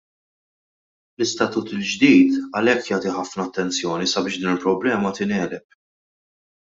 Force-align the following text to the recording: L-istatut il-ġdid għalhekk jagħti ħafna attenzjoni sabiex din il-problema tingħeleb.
L-istatut 1.17 1.67
il-ġdid 1.75 2.39
għalhekk 2.61 2.91
jagħti 2.93 3.13
ħafna 3.19 3.45
attenzjoni 3.51 4.09
sabiex 4.15 4.41
din 4.43 4.51
il-problema 4.55 5.13
tingħeleb. 5.21 5.79